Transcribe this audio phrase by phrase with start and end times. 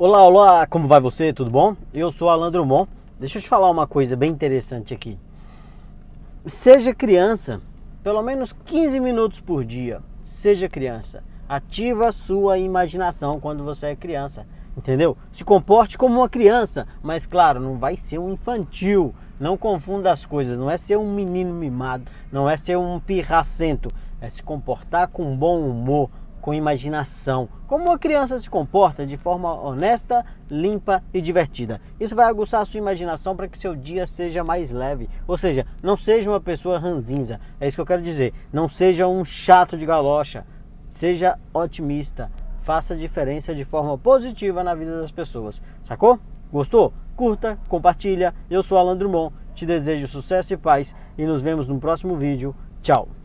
[0.00, 1.32] Olá, olá, como vai você?
[1.32, 1.74] Tudo bom?
[1.92, 2.88] Eu sou Alan Drummond.
[3.18, 5.18] Deixa eu te falar uma coisa bem interessante aqui.
[6.46, 7.60] Seja criança,
[8.04, 10.00] pelo menos 15 minutos por dia.
[10.22, 11.24] Seja criança.
[11.48, 14.46] Ativa a sua imaginação quando você é criança.
[14.76, 15.16] Entendeu?
[15.32, 19.12] Se comporte como uma criança, mas claro, não vai ser um infantil.
[19.40, 20.56] Não confunda as coisas.
[20.56, 23.88] Não é ser um menino mimado, não é ser um pirracento.
[24.20, 26.08] É se comportar com bom humor,
[26.40, 31.80] com imaginação, como uma criança se comporta de forma honesta, limpa e divertida.
[32.00, 35.08] Isso vai aguçar a sua imaginação para que seu dia seja mais leve.
[35.26, 37.40] Ou seja, não seja uma pessoa ranzinza.
[37.60, 38.32] É isso que eu quero dizer.
[38.52, 40.46] Não seja um chato de galocha.
[40.90, 42.30] Seja otimista.
[42.62, 45.60] Faça diferença de forma positiva na vida das pessoas.
[45.82, 46.18] Sacou?
[46.52, 46.92] Gostou?
[47.16, 48.34] Curta, compartilha.
[48.50, 49.34] Eu sou Alan Drummond.
[49.54, 52.54] Te desejo sucesso e paz e nos vemos no próximo vídeo.
[52.80, 53.17] Tchau.